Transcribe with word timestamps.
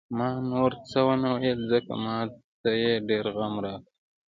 ما 0.17 0.27
نور 0.49 0.71
څه 0.89 0.99
ونه 1.07 1.29
ویل، 1.37 1.59
ځکه 1.71 1.93
ما 2.03 2.15
ته 2.61 2.69
یې 2.81 2.93
ډېر 3.09 3.25
غم 3.35 3.53
راکړ. 3.63 3.89